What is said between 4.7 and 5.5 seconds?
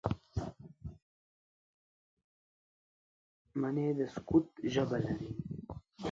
ژبه لري